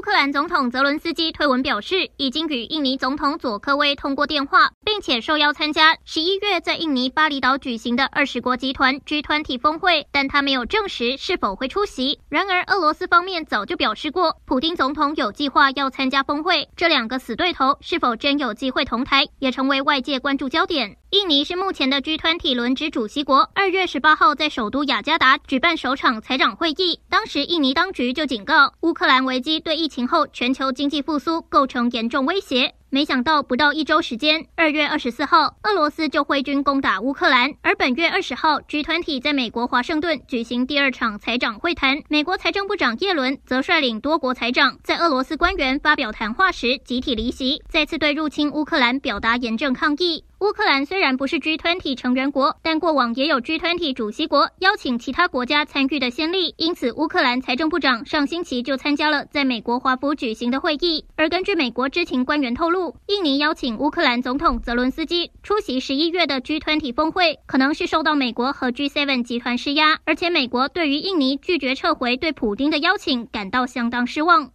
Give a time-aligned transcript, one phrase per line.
[0.00, 12.18] 乌克兰总统泽伦斯基推文表示，已经与印尼总统佐科威通过电话，并且受邀参加十一月在印尼巴厘岛举行的二十国集团 G20 峰会，但他没有证实是否会出席。
[12.30, 20.96] 然而，俄罗斯方面早就表示过，普丁总统有计划要参加峰会，这两个死对头是否真有机会同台，也成为外界关注焦点。
[21.10, 27.00] 印尼是目前的 G20 轮值主席国，二月十八号在首都雅加达举办首场财长会议。
[27.10, 32.72] 当时印尼当局就警告，乌克兰危机对印情后全球经济复苏构成严重威胁。
[32.88, 37.52] 没想到不到一周时间，二月二十四号，俄罗斯就挥军攻打乌克兰。
[37.62, 50.24] 而本月二十号，G20 在美国华盛顿举行第二场财长会谈，美国财政部长耶伦则率领多国财长在俄罗斯官员发表谈话时集体离席，再次对入侵乌克兰表达严正抗议。
[50.40, 61.04] 乌克兰虽然不是 G20 成员国，但过往也有 G20 主席国邀请其他国家参与的先例，因此乌克兰财政部长上星期就参加了在美国华府举行的会议。
[61.14, 74.50] 而根据美国知情官员透露，印尼邀请乌克兰总统泽伦斯基出席十一月的 G20 峰会，可能是受到美国和 G7 集团施压，而且美国对于印尼拒绝撤回对普丁的邀请感到相当失望。